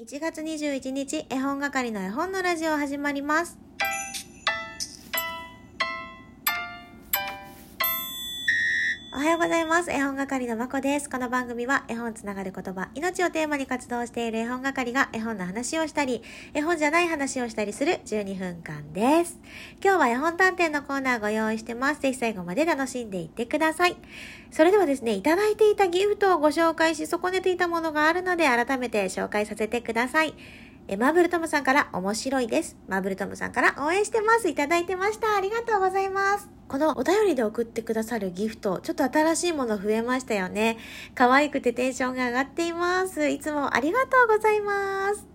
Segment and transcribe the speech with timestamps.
[0.00, 3.58] 1月21日、絵本係の絵本のラジオ始まります。
[9.18, 9.90] おはようございます。
[9.90, 11.10] 絵本係のまこです。
[11.10, 16.22] この番組は絵本つながる言葉、命をテーマに活動している絵本係が絵本の話をしたり、
[16.54, 19.40] 絵本じゃない話をしたりする12分間です。
[19.82, 22.00] 今日は絵本探偵のコーナーご用意してます。
[22.00, 23.96] ぜひ最後まで楽しんでいってください。
[24.52, 30.34] それではですね、いただいていたギフトをご紹介し損ねていたものがあるので改めて紹介させてください。
[30.90, 32.74] えマーブルトムさんから面白いです。
[32.88, 34.48] マーブルトムさんから応援してます。
[34.48, 35.36] いただいてました。
[35.36, 36.48] ありがとうございます。
[36.66, 40.78] このお便りで送ってくださるギフト、ちょっと新しいもの増えましたよね。
[41.14, 43.28] 可愛くてテンションが上がっています。
[43.28, 45.26] いつもありがとうございます。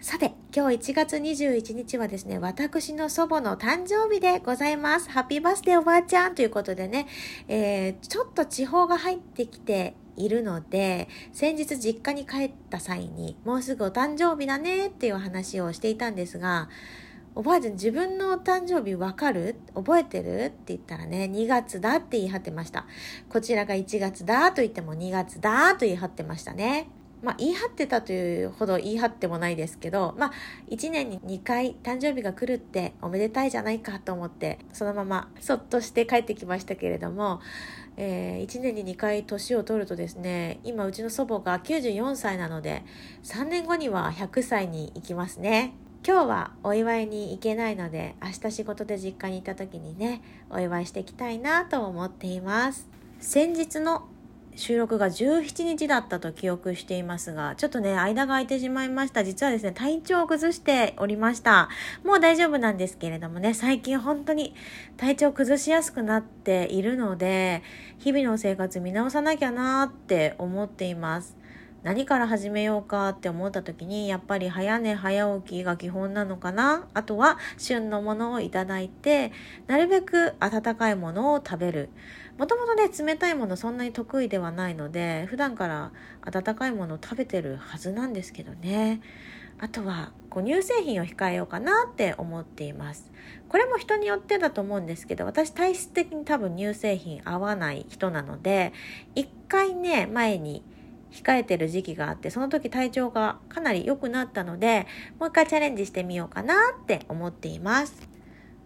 [0.00, 5.10] さて、今日1月21日はですね、私の祖母の誕生日でございます。
[5.10, 7.06] ハッピーバースデーおばあちゃんということでね、
[7.48, 16.68] えー、ちょっと地方が入ってきているので、先日実家に帰った際に、もうすぐお誕生日だねっていう話をしていたんですが、
[17.34, 19.56] おばあちゃん自分のお誕生日わかる？
[19.74, 20.46] 覚えてる？
[20.46, 22.86] って言ったらね、2月だって言い張ってました。
[23.28, 26.88] こちらが1月だと言っても2月だと言い張ってましたね。
[27.22, 30.32] まあ、言い張ってたというほど言い張ってもないですけど、まあ、
[30.68, 37.40] 1年に2回誕生日が来るっておめでたいじゃないかと思って、そのままそっとして帰ってきましたけれども、
[37.96, 42.84] えー、1年に2回年を取るとですね、今うちの祖母が94歳なので、
[43.24, 45.74] 3年後には100歳に行きますね。
[46.06, 52.88] 今日はお祝いに行けないので、明日仕事で実家に行った時にね、お祝いしていきたいなと思っています。
[53.18, 54.06] 先日の
[54.56, 59.22] 収録が17日だったと記憶していますが、ちょっとね、間が空いてしまいました。
[59.22, 61.68] 実はですね、体調を崩しておりました。
[62.04, 64.54] もう大丈夫なんですけれどもね、最近本当に
[64.96, 67.62] 体調崩しやすくなっているので、
[67.98, 71.36] 日々の生活見直さなきゃなーって思っています。
[71.86, 76.88] 何から始めようかって思った時にやっぱり早寝早起きが基本なのかな？
[76.94, 79.30] あとは旬のものをいただいて
[79.68, 81.90] なるべく温かいものを食べる。
[82.38, 89.00] もともとね冷たいものそんなに得意ではないので普段から温かいものを食べてるはずなんですけどね。
[89.60, 93.12] あとはこう乳製品を控えようかなって思っています。
[93.48, 98.72] これも人によってだと思うんですけど私体質的に多分乳製品合わない人なので
[99.14, 100.64] 一回ね前に
[101.10, 104.86] 控えてる時期があってその時体調がかなり良くなったので
[105.18, 108.08] もう一回チャレンジしてみようかなって思っています。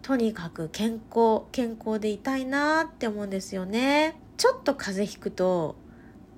[0.01, 4.19] とにかく健康健康でいたいなって思うんですよね。
[4.37, 5.75] ちょっと風邪ひくと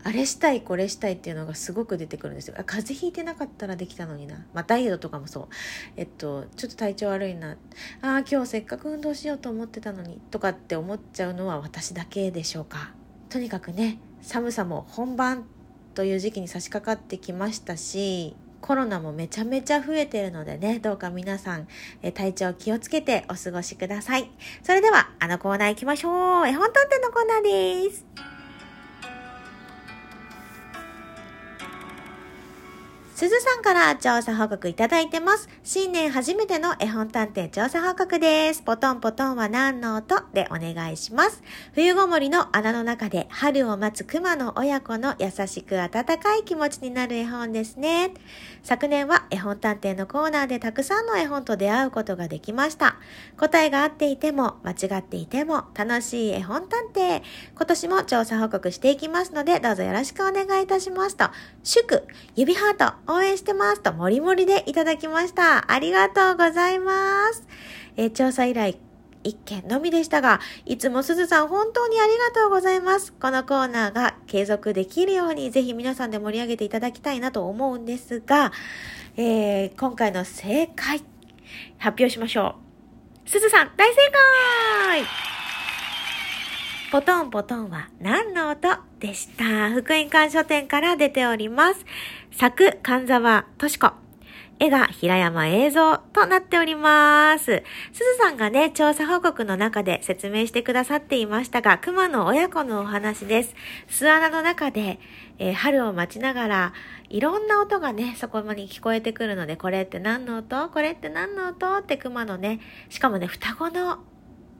[0.03, 2.55] あれしたいこれしたいっていうのがすごく出てくるんですよ。
[2.57, 4.45] あ風邪ひいてなかったらできたのにな。
[4.53, 5.47] まあダイエットとかもそう。
[5.95, 7.55] えっとちょっと体調悪いな。
[8.01, 10.19] あ今日せっかく運動しようと思ってたのに。
[10.29, 12.91] とかって思っちゃうのは私だけでしょうか。
[13.29, 15.45] とにかくね寒さも本番
[15.93, 21.67] という時期に差し掛かってきましたしコロナもめちゃめちゃ増えてるのでねどうか皆さん
[22.01, 24.31] え体調気をつけてお過ごしください。
[24.63, 26.47] それではあのコーナー行きましょう。
[26.47, 28.32] 絵本探偵のコーナーです。
[33.15, 35.47] すずさんから調査報告いただいてます。
[35.63, 38.63] 新年初めての絵本探偵調査報告です。
[38.63, 41.43] ポトンポトンは何の音でお願いします。
[41.75, 48.15] 冬ごもりの穴の中で春を待つ熊の親子の優しく温かい気持ちになる絵本ですね。
[48.63, 52.95] 昨年は絵本探偵のコーナーでたくさんの絵本と出会うことができました。
[53.37, 57.21] 答えが合っていても間違っていても楽しい絵本探偵。
[57.55, 61.25] 今年も調査報告していきますのでどうぞよろしくお願いいたしますと、
[61.61, 65.71] 祝、指ハート、応援してますと、もりもりでいただきました。
[65.71, 67.45] ありがとうございます。
[67.97, 68.75] えー調査依頼、
[69.23, 73.13] 一件のみでしたが、いつもすずさん本当にありがとうございます。
[73.13, 78.51] このコーナーが継続できるように、ぜひ皆さんで盛り上げていただきたいなと思うんですが、
[79.17, 80.99] えー今回の正解、
[81.77, 82.55] 発表しましょ
[83.25, 83.29] う。
[83.29, 85.03] すずさん、大正解
[86.91, 88.92] ポトンポトンは何の音？
[89.03, 89.69] でした。
[89.71, 91.85] 福音館書店から出ております。
[92.31, 93.91] 作、神沢敏子。
[94.59, 97.43] 絵が平山映像となっております。
[97.43, 97.63] すず
[98.17, 103.55] さんがね、調査報告の中で説明してくださっていましたが、熊の親子のお話です。
[103.89, 104.99] 巣穴の中で、
[105.37, 106.73] えー春を待ちながら、
[107.09, 110.69] いろんな音がね、そこに聞こえてくるので、これって何の音？
[110.69, 111.79] これって何の音？
[111.79, 113.99] って熊のね、しかもね、双子の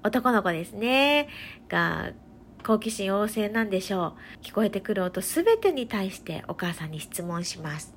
[0.04, 1.30] 男の子ですね。
[1.70, 2.12] が、
[2.66, 4.46] 好奇心旺盛なんでしょう。
[4.46, 7.94] 聞こえてくる音すべてに対してお母さんに質問します。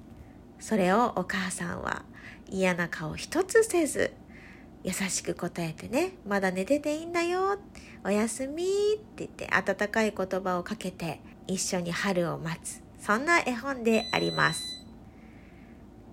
[0.58, 2.02] それをお母さんは
[2.50, 4.12] 嫌な顔一つせず、
[4.82, 7.58] 優しく答えてね、まだ寝てていいんだよ、
[8.04, 12.82] おやすみって言って温かい言葉をかけて一緒に春を待つ。
[12.98, 14.84] そんな絵本であります。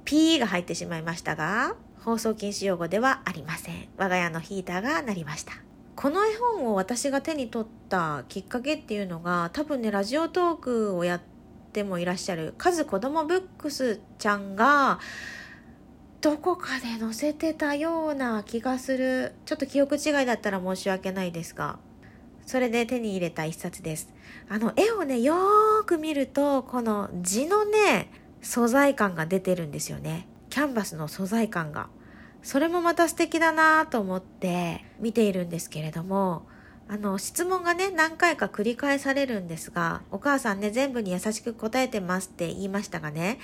[0.05, 3.87] P が入ってしまいましたが、放送禁止用語ではありません。
[3.97, 5.53] 我が家のヒーターが鳴りました。
[5.95, 11.21] この絵本を私が手に取ったきっかけっていうのが、多分ね、ラジオトークをやっ
[11.71, 14.99] てもいらっしゃる、カズ子供ブックスちゃんが、
[16.21, 19.33] どこかで載せてたような気がする。
[19.45, 21.79] ちょっと記憶違いだったら申し訳ないですが、
[22.45, 24.09] それで手に入れた一冊です。
[24.49, 28.09] あの、絵をね、よーく見ると、この字のね、
[28.41, 30.27] 素材感が出てるんですよね。
[30.49, 31.89] キャンバスの素材感が。
[32.43, 36.45] それもまた素敵だなと思って見ているんですけれども、
[36.89, 43.39] あの、質問がね、何回か繰り返されるんですが、お母さんね、全部に優しく答えてますって言いましたがね、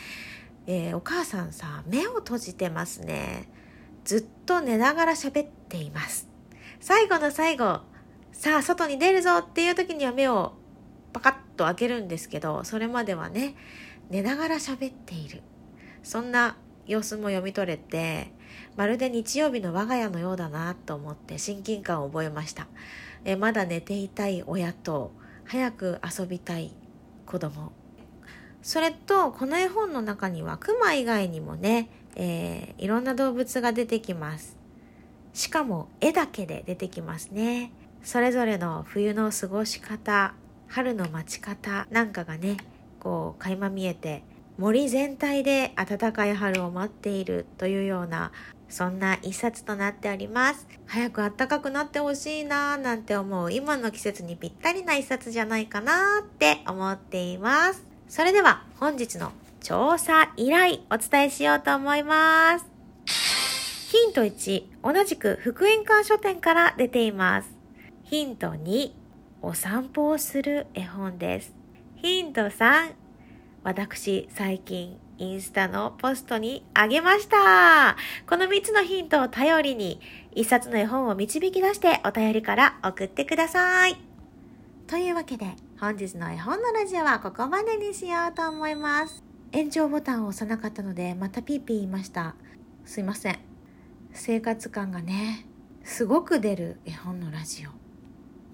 [0.67, 3.49] えー、お母さんさ、目を閉じてますね。
[4.03, 6.27] ずっと寝ながら喋っています。
[6.81, 7.79] 最後の最後、
[8.33, 10.53] さあ、外に出るぞっていう時には目を
[11.13, 13.55] パカッと開けるんですけど、それまではね、
[14.09, 15.41] 寝ながら喋っている。
[16.03, 16.57] そんな
[16.89, 18.31] 様子も読み取れて、
[18.75, 22.67] まるで日曜日の我が家のようだなと思って親近感を覚えました。
[23.25, 25.11] えまだ寝ていたい親と、
[25.45, 26.73] 早く遊びたい
[27.27, 27.71] 子供。
[28.63, 34.57] それと、この絵本の中には熊以外にもね、えー、いろんな動物が出てきます。
[35.33, 37.71] しかも絵だけで出てきますね。
[38.01, 40.33] それぞれの冬の過ごし方、
[40.67, 42.57] 春の待ち方なんかがね、
[42.99, 44.23] こう垣間見えて
[44.59, 48.33] 森全体で暖かい春を待っているというような
[48.67, 50.67] そんな一冊となっております。
[50.85, 57.85] 早く暖かくなってほしいなーなんて思う今の季節にぴったりな一冊じゃないかなって思っています。
[58.09, 62.65] それでは本日の調査依頼お伝えしようと思います。
[63.93, 67.49] ヒント1、同じく福音館書店から出ています。
[68.03, 68.91] ヒント2、
[69.41, 71.55] お散歩をする絵本です。
[71.95, 72.91] ヒント3、
[73.63, 77.97] 私最近インスタのポストにあげました。
[78.27, 79.99] この3つのヒントを頼りに
[80.33, 83.97] 一冊の絵本を導き出してお便りから送ってください。
[84.87, 85.45] というわけで
[85.79, 89.23] 本日の絵本のラジオはここまでにしようと思います。
[89.51, 92.35] 延長ボタンを押さなかったのでまたピーピー言いました。
[92.85, 93.39] すいません。
[94.13, 95.45] 生活感がね、
[95.83, 97.71] すごく出る絵本のラジオ。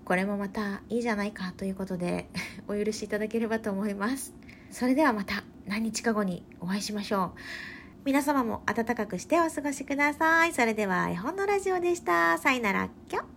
[0.04, 2.28] これもまたいいじゃないかということで
[2.68, 4.34] お許しいただければと思います。
[4.76, 7.32] それではまた何日か後にお会いしましょう。
[8.04, 10.52] 皆様も暖かくしてお過ごしください。
[10.52, 12.38] それでは絵本のラジオでした。
[12.40, 13.35] さよなら、きょ。